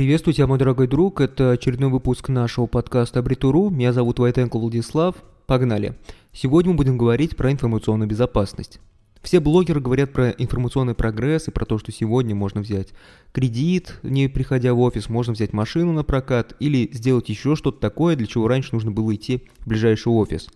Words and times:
Приветствую 0.00 0.32
тебя, 0.32 0.46
мой 0.46 0.58
дорогой 0.58 0.86
друг. 0.88 1.20
Это 1.20 1.50
очередной 1.50 1.90
выпуск 1.90 2.30
нашего 2.30 2.64
подкаста 2.64 3.18
Абритуру. 3.18 3.68
Меня 3.68 3.92
зовут 3.92 4.18
Войтенко 4.18 4.58
Владислав. 4.58 5.14
Погнали. 5.44 5.94
Сегодня 6.32 6.70
мы 6.70 6.78
будем 6.78 6.96
говорить 6.96 7.36
про 7.36 7.52
информационную 7.52 8.08
безопасность. 8.08 8.80
Все 9.20 9.40
блогеры 9.40 9.78
говорят 9.78 10.10
про 10.14 10.30
информационный 10.30 10.94
прогресс 10.94 11.48
и 11.48 11.50
про 11.50 11.66
то, 11.66 11.76
что 11.76 11.92
сегодня 11.92 12.34
можно 12.34 12.62
взять 12.62 12.94
кредит, 13.32 13.98
не 14.02 14.28
приходя 14.28 14.72
в 14.72 14.80
офис, 14.80 15.10
можно 15.10 15.34
взять 15.34 15.52
машину 15.52 15.92
на 15.92 16.02
прокат 16.02 16.56
или 16.60 16.88
сделать 16.94 17.28
еще 17.28 17.54
что-то 17.54 17.78
такое, 17.78 18.16
для 18.16 18.26
чего 18.26 18.48
раньше 18.48 18.70
нужно 18.72 18.90
было 18.90 19.14
идти 19.14 19.48
в 19.58 19.68
ближайший 19.68 20.08
офис. 20.08 20.48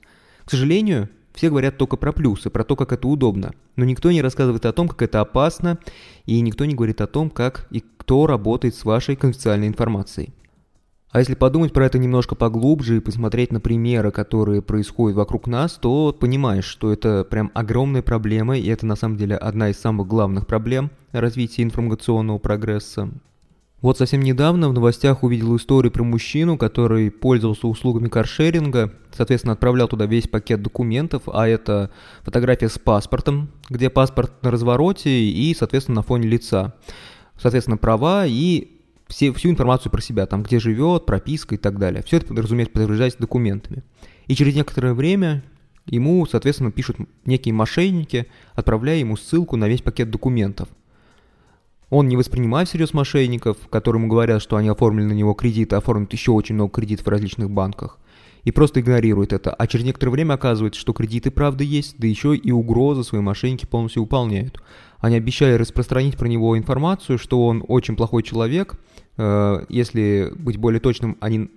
К 0.46 0.52
сожалению, 0.52 1.10
все 1.34 1.50
говорят 1.50 1.76
только 1.76 1.96
про 1.96 2.12
плюсы, 2.12 2.48
про 2.48 2.64
то, 2.64 2.76
как 2.76 2.92
это 2.92 3.08
удобно. 3.08 3.52
Но 3.76 3.84
никто 3.84 4.10
не 4.10 4.22
рассказывает 4.22 4.64
о 4.66 4.72
том, 4.72 4.88
как 4.88 5.02
это 5.02 5.20
опасно, 5.20 5.78
и 6.24 6.40
никто 6.40 6.64
не 6.64 6.74
говорит 6.74 7.00
о 7.00 7.06
том, 7.06 7.28
как 7.28 7.66
и 7.70 7.82
кто 7.98 8.26
работает 8.26 8.74
с 8.74 8.84
вашей 8.84 9.16
конфиденциальной 9.16 9.66
информацией. 9.66 10.32
А 11.10 11.20
если 11.20 11.34
подумать 11.34 11.72
про 11.72 11.86
это 11.86 11.98
немножко 11.98 12.34
поглубже 12.34 12.96
и 12.96 13.00
посмотреть 13.00 13.52
на 13.52 13.60
примеры, 13.60 14.10
которые 14.10 14.62
происходят 14.62 15.16
вокруг 15.16 15.46
нас, 15.46 15.74
то 15.74 16.12
понимаешь, 16.18 16.64
что 16.64 16.92
это 16.92 17.22
прям 17.22 17.52
огромная 17.54 18.02
проблема, 18.02 18.58
и 18.58 18.66
это 18.66 18.84
на 18.84 18.96
самом 18.96 19.16
деле 19.16 19.36
одна 19.36 19.70
из 19.70 19.78
самых 19.78 20.08
главных 20.08 20.46
проблем 20.46 20.90
развития 21.12 21.62
информационного 21.62 22.38
прогресса. 22.38 23.10
Вот 23.84 23.98
совсем 23.98 24.22
недавно 24.22 24.70
в 24.70 24.72
новостях 24.72 25.24
увидел 25.24 25.54
историю 25.58 25.92
про 25.92 26.02
мужчину, 26.04 26.56
который 26.56 27.10
пользовался 27.10 27.66
услугами 27.66 28.08
каршеринга, 28.08 28.94
соответственно, 29.14 29.52
отправлял 29.52 29.88
туда 29.88 30.06
весь 30.06 30.26
пакет 30.26 30.62
документов, 30.62 31.24
а 31.26 31.46
это 31.46 31.90
фотография 32.22 32.70
с 32.70 32.78
паспортом, 32.78 33.50
где 33.68 33.90
паспорт 33.90 34.42
на 34.42 34.50
развороте 34.50 35.10
и, 35.10 35.54
соответственно, 35.54 35.96
на 35.96 36.02
фоне 36.02 36.26
лица. 36.28 36.72
Соответственно, 37.36 37.76
права 37.76 38.24
и 38.24 38.68
все, 39.06 39.34
всю 39.34 39.50
информацию 39.50 39.92
про 39.92 40.00
себя, 40.00 40.24
там, 40.24 40.42
где 40.44 40.58
живет, 40.58 41.04
прописка 41.04 41.56
и 41.56 41.58
так 41.58 41.78
далее. 41.78 42.02
Все 42.06 42.16
это, 42.16 42.32
разумеется, 42.34 42.72
подтверждается 42.72 43.20
документами. 43.20 43.82
И 44.28 44.34
через 44.34 44.54
некоторое 44.54 44.94
время 44.94 45.44
ему, 45.84 46.24
соответственно, 46.24 46.72
пишут 46.72 46.96
некие 47.26 47.52
мошенники, 47.52 48.28
отправляя 48.54 48.96
ему 48.96 49.18
ссылку 49.18 49.56
на 49.56 49.68
весь 49.68 49.82
пакет 49.82 50.10
документов– 50.10 50.70
он 51.94 52.08
не 52.08 52.16
воспринимает 52.16 52.68
всерьез 52.68 52.92
мошенников, 52.92 53.56
которым 53.70 54.08
говорят, 54.08 54.42
что 54.42 54.56
они 54.56 54.68
оформили 54.68 55.04
на 55.04 55.12
него 55.12 55.32
кредиты, 55.32 55.76
оформят 55.76 56.12
еще 56.12 56.32
очень 56.32 56.56
много 56.56 56.72
кредитов 56.72 57.06
в 57.06 57.08
различных 57.08 57.50
банках, 57.50 58.00
и 58.42 58.50
просто 58.50 58.80
игнорирует 58.80 59.32
это. 59.32 59.54
А 59.54 59.66
через 59.68 59.84
некоторое 59.84 60.10
время 60.10 60.34
оказывается, 60.34 60.80
что 60.80 60.92
кредиты 60.92 61.30
правда 61.30 61.62
есть, 61.62 61.94
да 61.98 62.08
еще 62.08 62.34
и 62.34 62.50
угрозы 62.50 63.04
свои 63.04 63.20
мошенники 63.20 63.64
полностью 63.64 64.02
выполняют. 64.02 64.60
Они 64.98 65.14
обещали 65.14 65.52
распространить 65.52 66.16
про 66.16 66.26
него 66.26 66.58
информацию, 66.58 67.16
что 67.16 67.46
он 67.46 67.64
очень 67.68 67.94
плохой 67.94 68.24
человек. 68.24 68.74
Э, 69.16 69.64
если 69.68 70.32
быть 70.36 70.56
более 70.56 70.80
точным, 70.80 71.16
они 71.20 71.48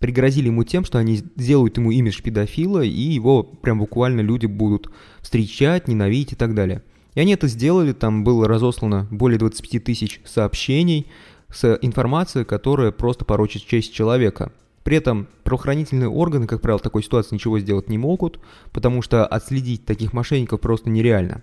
пригрозили 0.00 0.46
ему 0.46 0.64
тем, 0.64 0.84
что 0.84 0.98
они 0.98 1.14
сделают 1.36 1.76
ему 1.76 1.92
имидж 1.92 2.22
педофила, 2.22 2.82
и 2.82 2.88
его 2.88 3.44
прям 3.44 3.78
буквально 3.78 4.20
люди 4.20 4.46
будут 4.46 4.90
встречать, 5.20 5.86
ненавидеть 5.86 6.32
и 6.32 6.36
так 6.36 6.56
далее. 6.56 6.82
И 7.14 7.20
они 7.20 7.32
это 7.32 7.48
сделали, 7.48 7.92
там 7.92 8.24
было 8.24 8.46
разослано 8.46 9.06
более 9.10 9.38
25 9.38 9.84
тысяч 9.84 10.20
сообщений 10.24 11.06
с 11.52 11.78
информацией, 11.82 12.44
которая 12.44 12.92
просто 12.92 13.24
порочит 13.24 13.66
честь 13.66 13.92
человека. 13.92 14.52
При 14.84 14.96
этом 14.96 15.28
правоохранительные 15.44 16.08
органы, 16.08 16.46
как 16.46 16.60
правило, 16.62 16.78
в 16.78 16.82
такой 16.82 17.02
ситуации 17.02 17.34
ничего 17.34 17.58
сделать 17.58 17.88
не 17.88 17.98
могут, 17.98 18.40
потому 18.72 19.02
что 19.02 19.26
отследить 19.26 19.84
таких 19.84 20.12
мошенников 20.12 20.60
просто 20.60 20.88
нереально. 20.88 21.42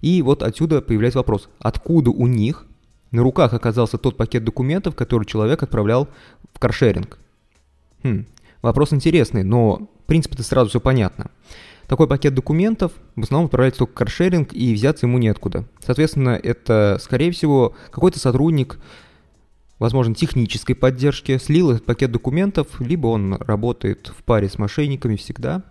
И 0.00 0.20
вот 0.22 0.42
отсюда 0.42 0.82
появляется 0.82 1.20
вопрос, 1.20 1.48
откуда 1.58 2.10
у 2.10 2.26
них 2.26 2.66
на 3.12 3.22
руках 3.22 3.54
оказался 3.54 3.98
тот 3.98 4.16
пакет 4.16 4.44
документов, 4.44 4.94
который 4.94 5.24
человек 5.24 5.62
отправлял 5.62 6.08
в 6.52 6.58
каршеринг? 6.58 7.18
Хм, 8.02 8.26
вопрос 8.60 8.92
интересный, 8.92 9.42
но 9.42 9.88
в 10.06 10.08
принципе 10.08 10.34
это 10.36 10.44
сразу 10.44 10.70
все 10.70 10.80
понятно. 10.80 11.32
Такой 11.88 12.06
пакет 12.06 12.32
документов 12.32 12.92
в 13.16 13.24
основном 13.24 13.46
отправляется 13.46 13.80
только 13.80 13.94
каршеринг, 13.94 14.52
и 14.52 14.72
взяться 14.72 15.06
ему 15.06 15.18
неоткуда. 15.18 15.64
Соответственно, 15.84 16.38
это, 16.40 16.98
скорее 17.02 17.32
всего, 17.32 17.74
какой-то 17.90 18.20
сотрудник, 18.20 18.78
возможно, 19.80 20.14
технической 20.14 20.76
поддержки, 20.76 21.38
слил 21.38 21.72
этот 21.72 21.84
пакет 21.86 22.12
документов, 22.12 22.80
либо 22.80 23.08
он 23.08 23.34
работает 23.34 24.12
в 24.16 24.22
паре 24.22 24.48
с 24.48 24.58
мошенниками 24.58 25.16
всегда. 25.16 25.64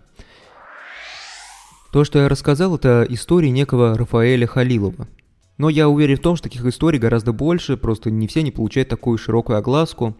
То, 1.92 2.04
что 2.04 2.18
я 2.18 2.28
рассказал, 2.28 2.76
это 2.76 3.06
история 3.08 3.50
некого 3.50 3.96
Рафаэля 3.96 4.46
Халилова. 4.46 5.08
Но 5.56 5.70
я 5.70 5.88
уверен 5.88 6.18
в 6.18 6.20
том, 6.20 6.36
что 6.36 6.50
таких 6.50 6.66
историй 6.66 6.98
гораздо 6.98 7.32
больше, 7.32 7.78
просто 7.78 8.10
не 8.10 8.28
все 8.28 8.42
не 8.42 8.50
получают 8.50 8.90
такую 8.90 9.16
широкую 9.16 9.56
огласку. 9.56 10.14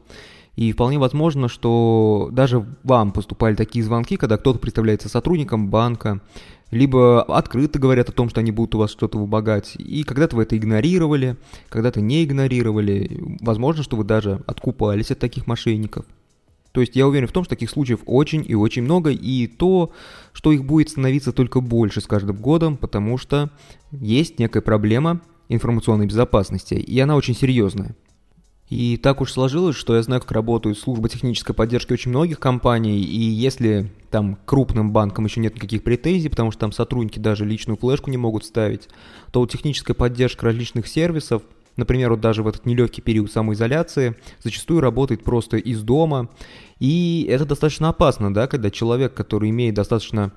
И 0.57 0.73
вполне 0.73 0.99
возможно, 0.99 1.49
что 1.49 2.31
даже 2.33 2.65
вам 2.83 3.13
поступали 3.13 3.55
такие 3.55 3.85
звонки, 3.85 4.17
когда 4.17 4.39
кто-то 4.39 4.59
представляется 4.59 5.11
сотрудником 5.11 5.69
банка, 5.69 6.23
либо 6.71 7.23
открыто 7.23 7.79
говорят 7.79 8.09
о 8.09 8.13
том, 8.13 8.31
что 8.31 8.41
они 8.41 8.51
будут 8.53 8.75
у 8.75 8.79
вас 8.79 8.91
что-то 8.91 9.19
выбогать, 9.19 9.77
и 9.77 10.03
когда-то 10.03 10.35
вы 10.35 10.43
это 10.43 10.57
игнорировали, 10.57 11.37
когда-то 11.69 12.01
не 12.01 12.25
игнорировали. 12.25 13.37
Возможно, 13.41 13.83
что 13.83 13.97
вы 13.97 14.05
даже 14.05 14.43
откупались 14.47 15.11
от 15.11 15.19
таких 15.19 15.47
мошенников. 15.47 16.07
То 16.73 16.81
есть 16.81 16.97
я 16.97 17.07
уверен 17.07 17.29
в 17.29 17.33
том, 17.33 17.45
что 17.45 17.51
таких 17.55 17.71
случаев 17.71 18.01
очень 18.05 18.45
и 18.47 18.55
очень 18.55 18.83
много, 18.83 19.11
и 19.11 19.47
то, 19.47 19.93
что 20.33 20.53
их 20.53 20.65
будет 20.65 20.91
становиться 20.91 21.33
только 21.33 21.61
больше 21.61 22.01
с 22.01 22.07
каждым 22.07 22.37
годом, 22.37 22.77
потому 22.77 23.17
что 23.17 23.51
есть 23.93 24.39
некая 24.39 24.61
проблема 24.61 25.21
информационной 25.49 26.07
безопасности, 26.07 26.75
и 26.75 26.99
она 26.99 27.17
очень 27.17 27.35
серьезная. 27.35 27.95
И 28.69 28.97
так 28.97 29.21
уж 29.21 29.33
сложилось, 29.33 29.77
что 29.77 29.95
я 29.95 30.03
знаю, 30.03 30.21
как 30.21 30.33
работают 30.33 30.79
службы 30.79 31.09
технической 31.09 31.55
поддержки 31.55 31.93
очень 31.93 32.11
многих 32.11 32.41
компаний, 32.41 33.01
и 33.01 33.21
если 33.21 33.93
там 34.11 34.37
крупным 34.45 34.93
банкам 34.93 35.25
еще 35.25 35.41
нет 35.41 35.55
никаких 35.55 35.85
претензий, 35.85 36.29
потому 36.29 36.51
что 36.51 36.61
там 36.61 36.73
сотрудники 36.73 37.21
даже 37.21 37.45
личную 37.45 37.77
флешку 37.77 38.11
не 38.11 38.17
могут 38.17 38.45
ставить, 38.45 38.89
то 39.31 39.47
техническая 39.47 39.95
поддержка 39.95 40.47
различных 40.47 40.89
сервисов, 40.89 41.43
например, 41.77 42.11
вот 42.11 42.21
даже 42.21 42.43
в 42.43 42.49
этот 42.49 42.67
нелегкий 42.67 43.03
период 43.03 43.31
самоизоляции, 43.31 44.17
зачастую 44.43 44.81
работает 44.81 45.23
просто 45.23 45.59
из 45.59 45.83
дома, 45.83 46.29
и 46.81 47.27
это 47.31 47.47
достаточно 47.47 47.91
опасно, 47.91 48.35
да, 48.35 48.49
когда 48.49 48.71
человек, 48.71 49.15
который 49.15 49.51
имеет 49.51 49.75
достаточно 49.77 50.33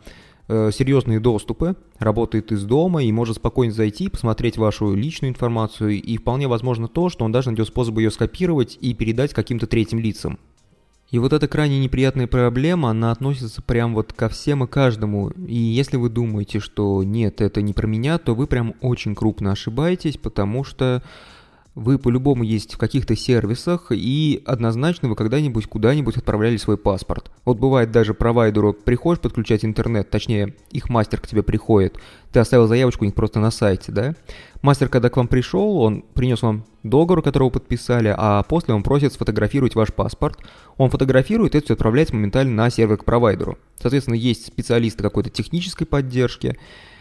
серьезные 0.49 1.19
доступы, 1.19 1.75
работает 1.99 2.51
из 2.51 2.63
дома 2.63 3.03
и 3.03 3.11
может 3.11 3.35
спокойно 3.35 3.71
зайти, 3.71 4.09
посмотреть 4.09 4.57
вашу 4.57 4.95
личную 4.95 5.29
информацию, 5.29 6.01
и 6.01 6.17
вполне 6.17 6.47
возможно 6.47 6.87
то, 6.87 7.09
что 7.09 7.23
он 7.23 7.31
даже 7.31 7.49
найдет 7.49 7.67
способ 7.67 7.97
ее 7.99 8.09
скопировать 8.09 8.77
и 8.81 8.93
передать 8.95 9.33
каким-то 9.33 9.67
третьим 9.67 9.99
лицам. 9.99 10.39
И 11.11 11.17
вот 11.17 11.33
эта 11.33 11.47
крайне 11.47 11.79
неприятная 11.79 12.27
проблема, 12.27 12.89
она 12.89 13.11
относится 13.11 13.61
прям 13.63 13.95
вот 13.95 14.13
ко 14.13 14.29
всем 14.29 14.63
и 14.63 14.67
каждому. 14.67 15.29
И 15.29 15.55
если 15.55 15.97
вы 15.97 16.09
думаете, 16.09 16.59
что 16.59 17.03
нет, 17.03 17.41
это 17.41 17.63
не 17.63 17.73
про 17.73 17.87
меня, 17.87 18.19
то 18.19 18.35
вы 18.35 18.45
прям 18.45 18.75
очень 18.81 19.15
крупно 19.15 19.51
ошибаетесь, 19.51 20.17
потому 20.17 20.63
что 20.63 21.01
вы 21.79 21.97
по-любому 21.97 22.43
есть 22.43 22.73
в 22.73 22.77
каких-то 22.77 23.15
сервисах, 23.15 23.87
и 23.91 24.43
однозначно 24.45 25.09
вы 25.09 25.15
когда-нибудь 25.15 25.65
куда-нибудь 25.67 26.17
отправляли 26.17 26.57
свой 26.57 26.77
паспорт. 26.77 27.31
Вот 27.45 27.57
бывает 27.57 27.91
даже 27.91 28.13
провайдеру 28.13 28.73
приходишь 28.73 29.21
подключать 29.21 29.65
интернет, 29.65 30.09
точнее, 30.09 30.55
их 30.71 30.89
мастер 30.89 31.19
к 31.19 31.27
тебе 31.27 31.43
приходит, 31.43 31.97
ты 32.31 32.39
оставил 32.39 32.67
заявочку 32.67 33.03
у 33.03 33.05
них 33.05 33.15
просто 33.15 33.39
на 33.39 33.49
сайте, 33.49 33.91
да? 33.91 34.13
Мастер, 34.61 34.89
когда 34.89 35.09
к 35.09 35.17
вам 35.17 35.27
пришел, 35.27 35.77
он 35.77 36.03
принес 36.13 36.41
вам 36.41 36.65
договор, 36.83 37.23
который 37.23 37.45
вы 37.45 37.51
подписали, 37.51 38.13
а 38.15 38.43
после 38.43 38.73
он 38.73 38.83
просит 38.83 39.13
сфотографировать 39.13 39.75
ваш 39.75 39.93
паспорт. 39.93 40.37
Он 40.77 40.89
фотографирует, 40.89 41.55
это 41.55 41.65
все 41.65 41.73
отправляется 41.73 42.15
моментально 42.15 42.53
на 42.53 42.69
сервер 42.69 42.97
к 42.97 43.05
провайдеру. 43.05 43.57
Соответственно, 43.81 44.15
есть 44.15 44.45
специалисты 44.45 45.01
какой-то 45.01 45.29
технической 45.29 45.87
поддержки, 45.87 46.57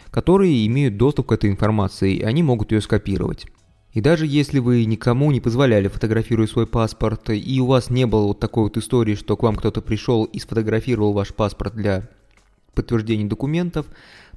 которые 0.09 0.65
имеют 0.65 0.97
доступ 0.97 1.27
к 1.27 1.31
этой 1.33 1.49
информации, 1.49 2.15
и 2.15 2.23
они 2.23 2.41
могут 2.41 2.71
ее 2.71 2.81
скопировать. 2.81 3.45
И 3.93 4.01
даже 4.01 4.27
если 4.27 4.59
вы 4.59 4.85
никому 4.85 5.31
не 5.31 5.41
позволяли, 5.41 5.87
фотографируя 5.87 6.47
свой 6.47 6.67
паспорт, 6.67 7.29
и 7.31 7.59
у 7.59 7.65
вас 7.65 7.89
не 7.89 8.05
было 8.05 8.27
вот 8.27 8.39
такой 8.39 8.63
вот 8.63 8.77
истории, 8.77 9.15
что 9.15 9.35
к 9.35 9.43
вам 9.43 9.55
кто-то 9.55 9.81
пришел 9.81 10.25
и 10.25 10.39
сфотографировал 10.39 11.13
ваш 11.13 11.33
паспорт 11.33 11.75
для 11.75 12.07
подтверждения 12.75 13.25
документов, 13.25 13.87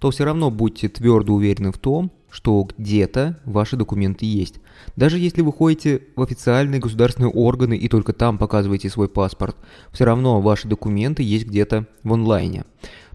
то 0.01 0.11
все 0.11 0.25
равно 0.25 0.51
будьте 0.51 0.89
твердо 0.89 1.35
уверены 1.35 1.71
в 1.71 1.79
том, 1.79 2.11
что 2.31 2.67
где-то 2.77 3.39
ваши 3.45 3.77
документы 3.77 4.25
есть. 4.25 4.59
Даже 4.97 5.19
если 5.19 5.43
вы 5.43 5.53
ходите 5.53 6.03
в 6.17 6.23
официальные 6.23 6.81
государственные 6.81 7.31
органы 7.31 7.77
и 7.77 7.89
только 7.89 8.15
там 8.15 8.39
показываете 8.39 8.89
свой 8.89 9.09
паспорт, 9.09 9.57
все 9.93 10.07
равно 10.07 10.41
ваши 10.41 10.67
документы 10.67 11.23
есть 11.23 11.47
где-то 11.47 11.87
в 12.03 12.13
онлайне. 12.13 12.65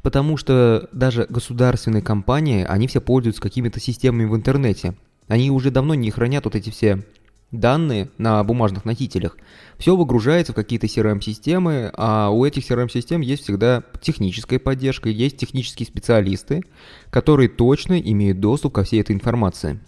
Потому 0.04 0.38
что 0.38 0.88
даже 0.94 1.26
государственные 1.28 2.04
компании, 2.04 2.64
они 2.64 2.88
все 2.88 3.02
пользуются 3.02 3.42
какими-то 3.42 3.80
системами 3.80 4.26
в 4.26 4.36
интернете, 4.36 4.96
они 5.28 5.52
уже 5.52 5.72
давно 5.72 5.94
не 5.94 6.12
хранят 6.12 6.46
вот 6.46 6.56
эти 6.56 6.70
все 6.70 7.04
данные 7.52 8.10
на 8.18 8.44
бумажных 8.44 8.86
носителях. 8.86 9.38
Все 9.78 9.96
выгружается 9.96 10.52
в 10.52 10.56
какие-то 10.56 10.88
CRM-системы, 10.88 11.92
а 11.96 12.30
у 12.30 12.44
этих 12.46 12.70
CRM-систем 12.70 13.22
есть 13.22 13.44
всегда 13.44 13.84
техническая 14.02 14.60
поддержка, 14.60 15.10
есть 15.10 15.38
технические 15.38 15.88
специалисты, 15.88 16.64
которые 17.10 17.48
точно 17.48 18.00
имеют 18.00 18.40
доступ 18.40 18.74
ко 18.74 18.84
всей 18.84 19.02
этой 19.02 19.14
информации. 19.14 19.80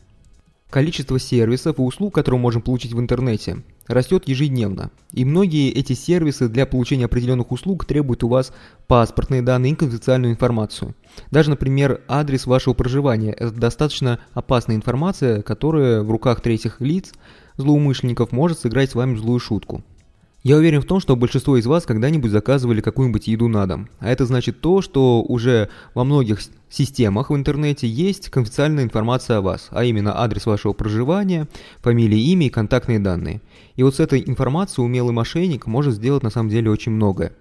Количество 0.70 1.20
сервисов 1.20 1.80
и 1.80 1.82
услуг, 1.82 2.14
которые 2.14 2.38
мы 2.40 2.44
можем 2.44 2.62
получить 2.62 2.94
в 2.94 3.00
интернете, 3.00 3.64
растет 3.90 4.28
ежедневно. 4.28 4.92
И 5.12 5.26
многие 5.26 5.72
эти 5.72 5.94
сервисы 5.94 6.48
для 6.48 6.66
получения 6.66 7.06
определенных 7.06 7.52
услуг 7.52 7.86
требуют 7.86 8.24
у 8.24 8.30
вас 8.30 8.54
паспортные 8.88 9.42
данные 9.42 9.74
и 9.74 9.76
конфиденциальную 9.76 10.32
информацию. 10.32 10.96
Даже, 11.32 11.50
например, 11.50 12.02
адрес 12.08 12.46
вашего 12.46 12.74
проживания– 12.74 13.32
это 13.38 13.52
достаточно 13.52 14.20
опасная 14.34 14.76
информация, 14.76 15.42
которая 15.42 16.04
в 16.04 16.12
руках 16.12 16.40
третьих 16.42 16.80
лиц, 16.80 17.12
злоумышленников, 17.58 18.32
может 18.32 18.60
сыграть 18.60 18.92
с 18.92 18.96
вами 18.96 19.18
злую 19.18 19.40
шутку. 19.40 19.84
Я 20.42 20.56
уверен 20.56 20.80
в 20.80 20.86
том, 20.86 21.02
что 21.02 21.18
большинство 21.18 21.58
из 21.58 21.66
вас 21.66 21.86
когда-нибудь 21.86 22.32
заказывали 22.32 22.80
какую-нибудь 22.80 23.28
еду 23.28 23.50
на 23.50 23.68
дом. 23.68 23.90
А 24.00 24.10
это 24.10 24.26
значит 24.26 24.62
то, 24.62 24.82
что 24.82 25.22
уже 25.22 25.70
во 25.94 26.06
многих 26.06 26.40
системах 26.70 27.30
в 27.30 27.36
интернете 27.36 27.90
есть 27.90 28.30
конфиденциальная 28.30 28.86
информация 28.86 29.40
о 29.40 29.42
вас, 29.42 29.68
а 29.72 29.84
именно 29.84 30.18
адрес 30.18 30.46
вашего 30.46 30.72
проживания, 30.72 31.50
фамилия, 31.82 32.22
имя 32.22 32.48
и 32.48 32.50
контактные 32.50 33.00
данные. 33.00 33.42
И 33.76 33.84
вот 33.84 33.96
с 33.96 34.00
этой 34.00 34.24
информацией 34.26 34.86
умелый 34.86 35.12
мошенник 35.12 35.68
может 35.68 35.94
сделать 35.94 36.24
на 36.24 36.30
самом 36.30 36.50
деле 36.50 36.72
очень 36.72 36.94
многое. 36.94 37.34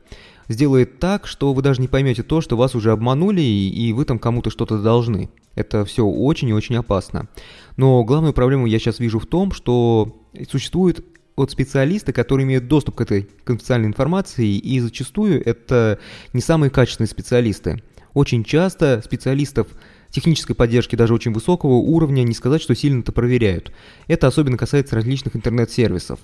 Сделает 0.49 0.99
так, 0.99 1.29
что 1.29 1.53
вы 1.53 1.63
даже 1.63 1.81
не 1.81 1.89
поймете 1.89 2.25
то, 2.25 2.41
что 2.41 2.57
вас 2.57 2.75
уже 2.75 2.91
обманули 2.91 3.43
и 3.43 3.93
вы 3.93 4.07
там 4.07 4.19
кому-то 4.19 4.51
что-то 4.51 4.83
должны. 4.83 5.31
Это 5.55 5.85
все 5.85 6.05
очень 6.05 6.49
и 6.49 6.53
очень 6.53 6.75
опасно. 6.75 7.29
Но 7.77 8.03
главную 8.03 8.33
проблему 8.33 8.67
я 8.67 8.81
сейчас 8.81 8.99
вижу 8.99 9.21
в 9.21 9.27
том, 9.27 9.53
что 9.53 10.17
существует 10.51 11.05
от 11.39 11.51
специалиста, 11.51 12.13
которые 12.13 12.45
имеют 12.45 12.69
доступ 12.69 12.97
к 12.97 13.01
этой 13.01 13.29
конфиденциальной 13.45 13.89
информации, 13.89 14.57
и 14.57 14.81
зачастую 14.81 15.45
это 15.45 15.99
не 16.33 16.41
самые 16.41 16.71
качественные 16.71 17.09
специалисты. 17.09 17.83
Очень 18.15 18.45
часто 18.45 19.03
специалистов 19.05 19.69
технической 20.11 20.57
поддержки 20.57 20.97
даже 20.97 21.15
очень 21.15 21.33
высокого 21.33 21.75
уровня 21.75 22.23
не 22.23 22.35
сказать, 22.35 22.63
что 22.63 22.75
сильно 22.75 23.01
это 23.01 23.13
проверяют. 23.13 23.73
Это 24.07 24.27
особенно 24.27 24.57
касается 24.57 24.97
различных 24.97 25.37
интернет-сервисов. 25.37 26.19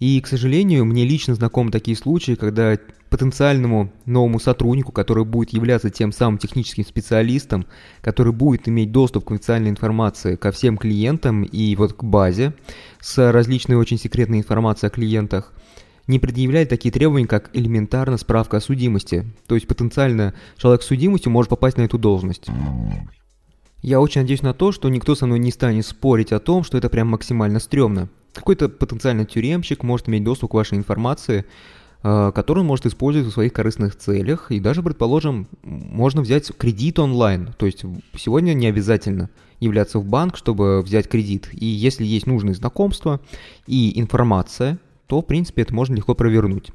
И, 0.00 0.18
к 0.22 0.26
сожалению, 0.26 0.86
мне 0.86 1.04
лично 1.04 1.34
знакомы 1.34 1.70
такие 1.70 1.96
случаи, 1.96 2.34
когда 2.34 2.78
потенциальному 3.10 3.92
новому 4.06 4.40
сотруднику, 4.40 4.92
который 4.92 5.26
будет 5.26 5.52
являться 5.52 5.90
тем 5.90 6.10
самым 6.10 6.38
техническим 6.38 6.84
специалистом, 6.84 7.66
который 8.00 8.32
будет 8.32 8.66
иметь 8.66 8.92
доступ 8.92 9.26
к 9.26 9.32
официальной 9.32 9.68
информации 9.68 10.36
ко 10.36 10.52
всем 10.52 10.78
клиентам 10.78 11.42
и 11.42 11.76
вот 11.76 11.92
к 11.92 12.02
базе 12.02 12.54
с 13.00 13.30
различной 13.30 13.76
очень 13.76 13.98
секретной 13.98 14.38
информацией 14.38 14.88
о 14.88 14.94
клиентах, 14.94 15.52
не 16.06 16.18
предъявляет 16.18 16.70
такие 16.70 16.90
требования, 16.90 17.26
как 17.26 17.50
элементарно 17.52 18.16
справка 18.16 18.56
о 18.56 18.60
судимости. 18.60 19.26
То 19.46 19.54
есть 19.54 19.66
потенциально 19.66 20.34
человек 20.56 20.82
с 20.82 20.86
судимостью 20.86 21.30
может 21.30 21.50
попасть 21.50 21.76
на 21.76 21.82
эту 21.82 21.98
должность. 21.98 22.48
Я 23.82 24.00
очень 24.00 24.20
надеюсь 24.20 24.42
на 24.42 24.52
то, 24.52 24.72
что 24.72 24.88
никто 24.88 25.14
со 25.14 25.26
мной 25.26 25.38
не 25.38 25.50
станет 25.50 25.86
спорить 25.86 26.32
о 26.32 26.38
том, 26.40 26.64
что 26.64 26.76
это 26.76 26.90
прям 26.90 27.08
максимально 27.08 27.60
стрёмно. 27.60 28.08
Какой-то 28.34 28.68
потенциальный 28.68 29.24
тюремщик 29.24 29.82
может 29.82 30.08
иметь 30.08 30.22
доступ 30.22 30.50
к 30.50 30.54
вашей 30.54 30.76
информации, 30.76 31.46
э, 32.02 32.32
которую 32.34 32.62
он 32.62 32.68
может 32.68 32.86
использовать 32.86 33.28
в 33.28 33.32
своих 33.32 33.52
корыстных 33.52 33.96
целях, 33.96 34.50
и 34.52 34.60
даже, 34.60 34.82
предположим, 34.82 35.48
можно 35.62 36.20
взять 36.20 36.52
кредит 36.56 36.98
онлайн. 36.98 37.54
То 37.58 37.66
есть 37.66 37.84
сегодня 38.16 38.52
не 38.52 38.66
обязательно 38.66 39.30
являться 39.60 39.98
в 39.98 40.04
банк, 40.04 40.36
чтобы 40.36 40.82
взять 40.82 41.08
кредит. 41.08 41.48
И 41.52 41.64
если 41.64 42.04
есть 42.04 42.26
нужные 42.26 42.54
знакомства 42.54 43.20
и 43.66 43.98
информация, 43.98 44.78
то, 45.10 45.22
в 45.22 45.26
принципе, 45.26 45.62
это 45.62 45.74
можно 45.74 45.96
легко 45.96 46.14
провернуть. 46.14 46.70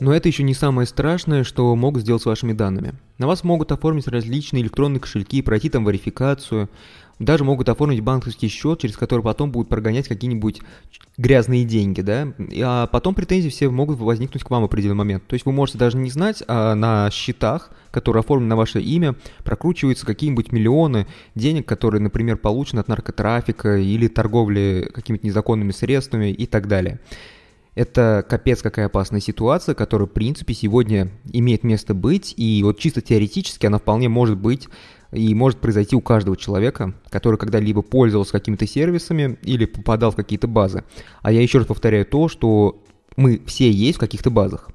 Но 0.00 0.12
это 0.12 0.28
еще 0.28 0.42
не 0.42 0.54
самое 0.54 0.88
страшное, 0.88 1.44
что 1.44 1.74
могут 1.76 2.02
сделать 2.02 2.20
с 2.20 2.26
вашими 2.26 2.52
данными. 2.52 2.94
На 3.18 3.28
вас 3.28 3.44
могут 3.44 3.70
оформить 3.70 4.08
различные 4.08 4.64
электронные 4.64 4.98
кошельки, 4.98 5.40
пройти 5.40 5.70
там 5.70 5.86
верификацию, 5.86 6.68
даже 7.20 7.44
могут 7.44 7.68
оформить 7.68 8.00
банковский 8.00 8.48
счет, 8.48 8.80
через 8.80 8.96
который 8.96 9.22
потом 9.22 9.52
будут 9.52 9.68
прогонять 9.68 10.08
какие-нибудь 10.08 10.62
грязные 11.16 11.64
деньги, 11.64 12.00
да, 12.00 12.32
а 12.60 12.88
потом 12.88 13.14
претензии 13.14 13.50
все 13.50 13.70
могут 13.70 13.98
возникнуть 13.98 14.42
к 14.42 14.50
вам 14.50 14.62
в 14.62 14.64
определенный 14.64 14.96
момент. 14.96 15.24
То 15.28 15.34
есть 15.34 15.46
вы 15.46 15.52
можете 15.52 15.78
даже 15.78 15.96
не 15.96 16.10
знать, 16.10 16.42
а 16.48 16.74
на 16.74 17.08
счетах, 17.12 17.70
которые 17.92 18.20
оформлены 18.20 18.50
на 18.50 18.56
ваше 18.56 18.82
имя, 18.82 19.14
прокручиваются 19.44 20.04
какие-нибудь 20.04 20.50
миллионы 20.50 21.06
денег, 21.36 21.66
которые, 21.66 22.02
например, 22.02 22.36
получены 22.36 22.80
от 22.80 22.88
наркотрафика 22.88 23.78
или 23.78 24.08
торговли 24.08 24.90
какими-то 24.92 25.24
незаконными 25.24 25.70
средствами 25.70 26.32
и 26.32 26.46
так 26.46 26.66
далее. 26.66 26.98
Это 27.76 28.24
капец 28.26 28.62
какая 28.62 28.86
опасная 28.86 29.20
ситуация, 29.20 29.74
которая, 29.74 30.08
в 30.08 30.12
принципе, 30.12 30.54
сегодня 30.54 31.10
имеет 31.30 31.62
место 31.62 31.92
быть, 31.92 32.32
и 32.38 32.62
вот 32.62 32.78
чисто 32.78 33.02
теоретически 33.02 33.66
она 33.66 33.78
вполне 33.78 34.08
может 34.08 34.38
быть 34.38 34.68
и 35.12 35.34
может 35.34 35.60
произойти 35.60 35.94
у 35.94 36.00
каждого 36.00 36.38
человека, 36.38 36.94
который 37.10 37.36
когда-либо 37.36 37.82
пользовался 37.82 38.32
какими-то 38.32 38.66
сервисами 38.66 39.38
или 39.42 39.66
попадал 39.66 40.10
в 40.10 40.16
какие-то 40.16 40.48
базы. 40.48 40.84
А 41.20 41.30
я 41.30 41.42
еще 41.42 41.58
раз 41.58 41.66
повторяю 41.66 42.06
то, 42.06 42.28
что 42.28 42.82
мы 43.16 43.42
все 43.46 43.70
есть 43.70 43.98
в 43.98 44.00
каких-то 44.00 44.30
базах. 44.30 44.70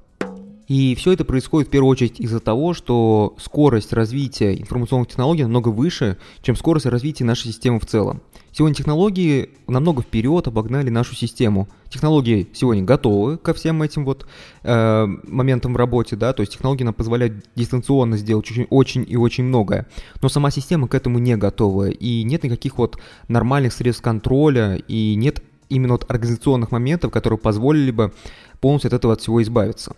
И 0.68 0.94
все 0.94 1.12
это 1.12 1.24
происходит 1.24 1.68
в 1.68 1.70
первую 1.72 1.90
очередь 1.90 2.20
из-за 2.20 2.38
того, 2.38 2.72
что 2.72 3.34
скорость 3.38 3.92
развития 3.92 4.54
информационных 4.54 5.08
технологий 5.08 5.42
намного 5.42 5.68
выше, 5.68 6.18
чем 6.40 6.54
скорость 6.54 6.86
развития 6.86 7.24
нашей 7.24 7.48
системы 7.48 7.80
в 7.80 7.86
целом. 7.86 8.22
Сегодня 8.54 8.74
технологии 8.74 9.48
намного 9.66 10.02
вперед 10.02 10.46
обогнали 10.46 10.90
нашу 10.90 11.14
систему. 11.14 11.68
Технологии 11.88 12.46
сегодня 12.52 12.84
готовы 12.84 13.38
ко 13.38 13.54
всем 13.54 13.82
этим 13.82 14.04
вот 14.04 14.26
э, 14.62 15.06
моментам 15.26 15.72
в 15.72 15.76
работе, 15.78 16.16
да, 16.16 16.34
то 16.34 16.42
есть 16.42 16.52
технологии 16.52 16.84
нам 16.84 16.92
позволяют 16.92 17.46
дистанционно 17.56 18.18
сделать 18.18 18.50
очень, 18.50 18.66
очень 18.68 19.06
и 19.08 19.16
очень 19.16 19.44
многое. 19.44 19.86
Но 20.20 20.28
сама 20.28 20.50
система 20.50 20.86
к 20.86 20.94
этому 20.94 21.18
не 21.18 21.34
готова, 21.36 21.88
и 21.88 22.24
нет 22.24 22.44
никаких 22.44 22.76
вот 22.76 22.98
нормальных 23.26 23.72
средств 23.72 24.02
контроля, 24.02 24.76
и 24.76 25.14
нет 25.14 25.42
именно 25.70 25.94
вот 25.94 26.04
организационных 26.10 26.72
моментов, 26.72 27.10
которые 27.10 27.38
позволили 27.38 27.90
бы 27.90 28.12
полностью 28.60 28.88
от 28.88 28.92
этого 28.92 29.14
от 29.14 29.22
всего 29.22 29.42
избавиться. 29.42 29.96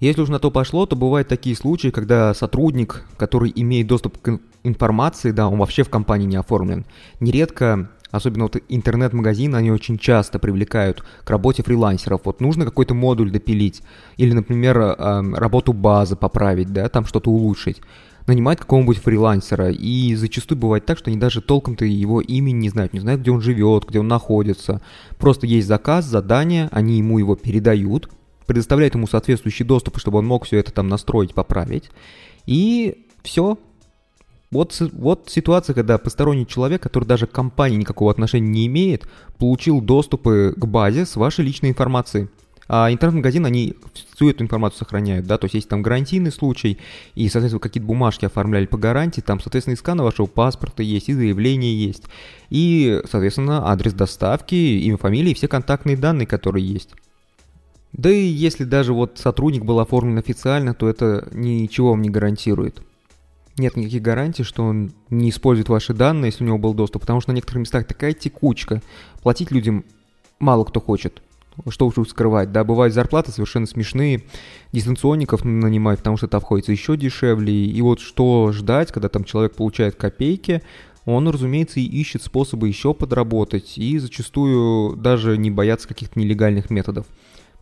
Если 0.00 0.20
уж 0.20 0.28
на 0.28 0.38
то 0.38 0.50
пошло, 0.50 0.86
то 0.86 0.96
бывают 0.96 1.28
такие 1.28 1.56
случаи, 1.56 1.88
когда 1.88 2.32
сотрудник, 2.34 3.04
который 3.16 3.52
имеет 3.54 3.86
доступ 3.88 4.18
к 4.18 4.40
информации, 4.68 5.30
да, 5.30 5.48
он 5.48 5.58
вообще 5.58 5.82
в 5.82 5.90
компании 5.90 6.26
не 6.26 6.36
оформлен. 6.36 6.84
Нередко, 7.20 7.90
особенно 8.10 8.44
вот 8.44 8.56
интернет-магазины, 8.68 9.56
они 9.56 9.70
очень 9.70 9.98
часто 9.98 10.38
привлекают 10.38 11.02
к 11.24 11.30
работе 11.30 11.62
фрилансеров. 11.62 12.22
Вот 12.24 12.40
нужно 12.40 12.64
какой-то 12.64 12.94
модуль 12.94 13.30
допилить, 13.30 13.82
или, 14.16 14.32
например, 14.32 14.78
эм, 14.78 15.34
работу 15.34 15.72
базы 15.72 16.16
поправить, 16.16 16.72
да, 16.72 16.88
там 16.88 17.04
что-то 17.04 17.30
улучшить 17.30 17.80
нанимает 18.28 18.60
какого-нибудь 18.60 18.98
фрилансера, 18.98 19.70
и 19.70 20.14
зачастую 20.14 20.58
бывает 20.58 20.84
так, 20.84 20.98
что 20.98 21.10
они 21.10 21.18
даже 21.18 21.40
толком-то 21.40 21.84
его 21.84 22.20
имени 22.20 22.56
не 22.56 22.68
знают, 22.68 22.92
не 22.92 23.00
знают, 23.00 23.22
где 23.22 23.30
он 23.30 23.40
живет, 23.40 23.86
где 23.88 24.00
он 24.00 24.06
находится. 24.06 24.80
Просто 25.16 25.46
есть 25.46 25.66
заказ, 25.66 26.04
задание, 26.04 26.68
они 26.70 26.98
ему 26.98 27.18
его 27.18 27.36
передают, 27.36 28.10
предоставляет 28.46 28.94
ему 28.94 29.06
соответствующий 29.06 29.64
доступ, 29.64 29.98
чтобы 29.98 30.18
он 30.18 30.26
мог 30.26 30.44
все 30.44 30.58
это 30.58 30.72
там 30.72 30.88
настроить, 30.88 31.34
поправить. 31.34 31.90
И 32.46 33.06
все. 33.22 33.58
Вот, 34.50 34.80
вот 34.92 35.28
ситуация, 35.28 35.74
когда 35.74 35.98
посторонний 35.98 36.46
человек, 36.46 36.82
который 36.82 37.04
даже 37.04 37.26
к 37.26 37.32
компании 37.32 37.76
никакого 37.76 38.10
отношения 38.10 38.48
не 38.48 38.66
имеет, 38.66 39.06
получил 39.38 39.80
доступы 39.80 40.54
к 40.56 40.66
базе 40.66 41.04
с 41.04 41.16
вашей 41.16 41.44
личной 41.44 41.70
информацией. 41.70 42.28
А 42.70 42.92
интернет-магазин, 42.92 43.46
они 43.46 43.74
всю 44.14 44.28
эту 44.28 44.44
информацию 44.44 44.80
сохраняют, 44.80 45.26
да, 45.26 45.38
то 45.38 45.46
есть 45.46 45.54
есть 45.54 45.68
там 45.70 45.80
гарантийный 45.80 46.30
случай, 46.30 46.78
и, 47.14 47.26
соответственно, 47.30 47.60
какие-то 47.60 47.86
бумажки 47.86 48.26
оформляли 48.26 48.66
по 48.66 48.76
гарантии, 48.76 49.22
там, 49.22 49.40
соответственно, 49.40 49.72
и 49.72 49.78
сканы 49.78 50.02
вашего 50.02 50.26
паспорта 50.26 50.82
есть, 50.82 51.08
и 51.08 51.14
заявление 51.14 51.74
есть, 51.74 52.04
и, 52.50 53.00
соответственно, 53.10 53.70
адрес 53.70 53.94
доставки, 53.94 54.54
имя, 54.54 54.98
фамилия 54.98 55.30
и 55.30 55.34
все 55.34 55.48
контактные 55.48 55.96
данные, 55.96 56.26
которые 56.26 56.66
есть. 56.66 56.90
Да 57.94 58.10
и 58.10 58.26
если 58.26 58.64
даже 58.64 58.92
вот 58.92 59.18
сотрудник 59.18 59.64
был 59.64 59.80
оформлен 59.80 60.18
официально, 60.18 60.74
то 60.74 60.90
это 60.90 61.26
ничего 61.32 61.90
вам 61.90 62.02
не 62.02 62.10
гарантирует. 62.10 62.82
Нет 63.58 63.76
никаких 63.76 64.02
гарантий, 64.02 64.44
что 64.44 64.64
он 64.64 64.92
не 65.10 65.30
использует 65.30 65.68
ваши 65.68 65.92
данные, 65.92 66.28
если 66.28 66.44
у 66.44 66.46
него 66.46 66.58
был 66.58 66.74
доступ, 66.74 67.02
потому 67.02 67.20
что 67.20 67.32
на 67.32 67.36
некоторых 67.36 67.60
местах 67.60 67.86
такая 67.86 68.12
текучка. 68.12 68.80
Платить 69.22 69.50
людям 69.50 69.84
мало 70.38 70.64
кто 70.64 70.80
хочет. 70.80 71.22
Что 71.68 71.86
уж 71.86 72.08
скрывать, 72.08 72.52
да, 72.52 72.62
бывают 72.62 72.94
зарплаты 72.94 73.32
совершенно 73.32 73.66
смешные, 73.66 74.22
дистанционников 74.72 75.44
нанимают, 75.44 75.98
потому 76.00 76.16
что 76.16 76.26
это 76.26 76.36
обходится 76.36 76.70
еще 76.70 76.96
дешевле, 76.96 77.66
и 77.66 77.82
вот 77.82 77.98
что 77.98 78.52
ждать, 78.52 78.92
когда 78.92 79.08
там 79.08 79.24
человек 79.24 79.56
получает 79.56 79.96
копейки, 79.96 80.62
он, 81.04 81.28
разумеется, 81.28 81.80
и 81.80 81.84
ищет 81.84 82.22
способы 82.22 82.68
еще 82.68 82.94
подработать, 82.94 83.76
и 83.76 83.98
зачастую 83.98 84.94
даже 84.96 85.36
не 85.36 85.50
боятся 85.50 85.88
каких-то 85.88 86.20
нелегальных 86.20 86.70
методов. 86.70 87.06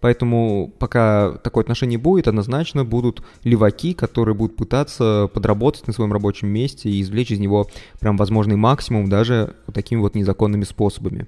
Поэтому 0.06 0.72
пока 0.78 1.32
такое 1.42 1.62
отношение 1.62 1.98
будет, 1.98 2.28
однозначно 2.28 2.84
будут 2.84 3.24
леваки, 3.42 3.92
которые 3.92 4.36
будут 4.36 4.54
пытаться 4.54 5.28
подработать 5.34 5.88
на 5.88 5.92
своем 5.92 6.12
рабочем 6.12 6.46
месте 6.46 6.88
и 6.88 7.02
извлечь 7.02 7.32
из 7.32 7.40
него 7.40 7.66
прям 7.98 8.16
возможный 8.16 8.54
максимум 8.54 9.08
даже 9.08 9.56
вот 9.66 9.74
такими 9.74 9.98
вот 9.98 10.14
незаконными 10.14 10.62
способами. 10.62 11.26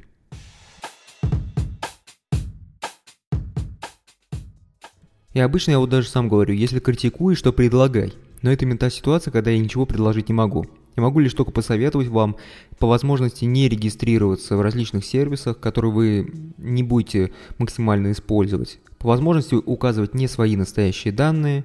И 5.33 5.41
обычно 5.41 5.73
я 5.73 5.81
вот 5.81 5.91
даже 5.91 6.09
сам 6.09 6.29
говорю, 6.29 6.55
если 6.55 6.79
критикуешь, 6.79 7.43
то 7.43 7.53
предлагай. 7.53 8.13
Но 8.43 8.53
это 8.53 8.65
именно 8.65 8.79
та 8.79 8.91
ситуация, 8.91 9.33
когда 9.33 9.51
я 9.51 9.59
ничего 9.59 9.87
предложить 9.87 10.29
не 10.29 10.35
могу. 10.35 10.67
Я 10.99 11.03
могу 11.03 11.21
лишь 11.21 11.33
только 11.33 11.53
посоветовать 11.53 12.09
вам 12.09 12.35
по 12.81 12.89
возможности 12.89 13.45
не 13.45 13.69
регистрироваться 13.69 14.57
в 14.57 14.61
различных 14.61 15.05
сервисах, 15.05 15.61
которые 15.61 15.93
вы 15.93 16.33
не 16.57 16.83
будете 16.83 17.33
максимально 17.59 18.11
использовать. 18.11 18.81
По 18.99 19.07
возможности 19.07 19.55
указывать 19.55 20.15
не 20.15 20.27
свои 20.27 20.57
настоящие 20.57 21.13
данные. 21.13 21.65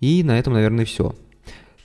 И 0.00 0.22
на 0.22 0.38
этом, 0.38 0.52
наверное, 0.52 0.84
все. 0.84 1.14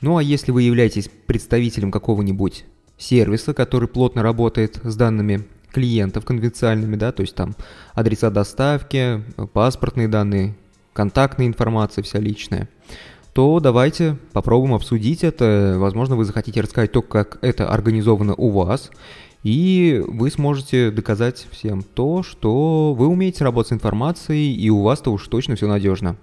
Ну 0.01 0.17
а 0.17 0.21
если 0.21 0.51
вы 0.51 0.63
являетесь 0.63 1.09
представителем 1.27 1.91
какого-нибудь 1.91 2.65
сервиса, 2.97 3.53
который 3.53 3.87
плотно 3.87 4.21
работает 4.21 4.81
с 4.83 4.97
данными 4.97 5.45
клиентов 5.71 6.25
конвенциальными, 6.25 6.97
да, 6.97 7.13
то 7.13 7.21
есть 7.21 7.35
там 7.35 7.55
адреса 7.93 8.29
доставки, 8.29 9.23
паспортные 9.53 10.09
данные, 10.09 10.55
контактная 10.91 11.47
информация 11.47 12.03
вся 12.03 12.19
личная, 12.19 12.67
то 13.33 13.59
давайте 13.59 14.17
попробуем 14.31 14.73
обсудить 14.73 15.23
это. 15.23 15.75
Возможно, 15.77 16.15
вы 16.15 16.25
захотите 16.25 16.61
рассказать 16.61 16.91
то, 16.91 17.01
как 17.01 17.39
это 17.41 17.69
организовано 17.69 18.35
у 18.35 18.49
вас, 18.49 18.91
и 19.43 20.03
вы 20.07 20.29
сможете 20.29 20.91
доказать 20.91 21.47
всем 21.51 21.83
то, 21.83 22.23
что 22.23 22.93
вы 22.93 23.07
умеете 23.07 23.43
работать 23.43 23.69
с 23.69 23.73
информацией, 23.73 24.55
и 24.55 24.69
у 24.69 24.81
вас-то 24.81 25.11
уж 25.11 25.27
точно 25.27 25.55
все 25.55 25.67
надежно. 25.67 26.15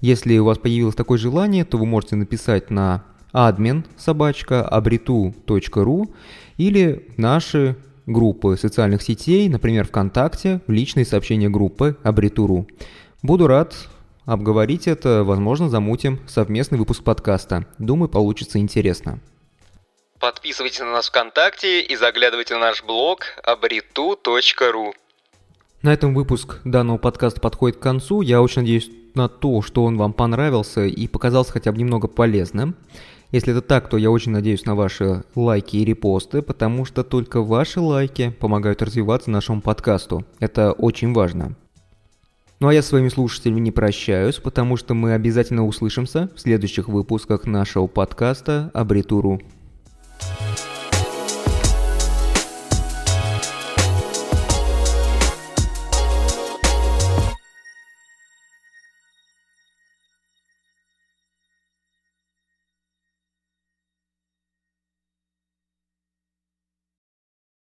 Если 0.00 0.38
у 0.38 0.44
вас 0.44 0.58
появилось 0.58 0.94
такое 0.94 1.18
желание, 1.18 1.64
то 1.64 1.78
вы 1.78 1.86
можете 1.86 2.16
написать 2.16 2.70
на 2.70 3.04
admin 3.32 3.84
собачка 3.96 4.66
абриту.ру 4.66 6.10
или 6.56 7.06
наши 7.16 7.76
группы 8.06 8.56
социальных 8.56 9.02
сетей, 9.02 9.48
например, 9.48 9.86
ВКонтакте, 9.86 10.60
личные 10.66 11.04
сообщения 11.04 11.48
группы 11.48 11.96
Абритуру. 12.02 12.66
Буду 13.22 13.46
рад 13.46 13.74
обговорить 14.30 14.86
это, 14.86 15.24
возможно, 15.24 15.68
замутим 15.68 16.20
совместный 16.28 16.78
выпуск 16.78 17.02
подкаста. 17.02 17.66
Думаю, 17.78 18.08
получится 18.08 18.58
интересно. 18.58 19.18
Подписывайтесь 20.20 20.78
на 20.80 20.92
нас 20.92 21.08
ВКонтакте 21.08 21.80
и 21.80 21.96
заглядывайте 21.96 22.54
на 22.54 22.60
наш 22.60 22.84
блог 22.84 23.22
abritu.ru 23.44 24.92
На 25.82 25.92
этом 25.92 26.14
выпуск 26.14 26.60
данного 26.64 26.98
подкаста 26.98 27.40
подходит 27.40 27.78
к 27.78 27.82
концу. 27.82 28.20
Я 28.20 28.40
очень 28.40 28.62
надеюсь 28.62 28.88
на 29.14 29.28
то, 29.28 29.62
что 29.62 29.82
он 29.82 29.96
вам 29.96 30.12
понравился 30.12 30.84
и 30.84 31.08
показался 31.08 31.52
хотя 31.52 31.72
бы 31.72 31.78
немного 31.78 32.06
полезным. 32.06 32.76
Если 33.32 33.52
это 33.52 33.62
так, 33.62 33.88
то 33.88 33.96
я 33.96 34.10
очень 34.10 34.30
надеюсь 34.30 34.64
на 34.64 34.76
ваши 34.76 35.24
лайки 35.34 35.76
и 35.76 35.84
репосты, 35.84 36.42
потому 36.42 36.84
что 36.84 37.02
только 37.02 37.42
ваши 37.42 37.80
лайки 37.80 38.30
помогают 38.30 38.82
развиваться 38.82 39.30
нашему 39.30 39.60
подкасту. 39.60 40.24
Это 40.38 40.72
очень 40.72 41.12
важно. 41.12 41.56
Ну 42.60 42.68
а 42.68 42.74
я 42.74 42.82
с 42.82 42.88
своими 42.88 43.08
слушателями 43.08 43.58
не 43.58 43.70
прощаюсь, 43.70 44.36
потому 44.36 44.76
что 44.76 44.92
мы 44.92 45.14
обязательно 45.14 45.66
услышимся 45.66 46.28
в 46.36 46.40
следующих 46.40 46.88
выпусках 46.88 47.46
нашего 47.46 47.86
подкаста 47.86 48.70
«Абритуру». 48.74 49.40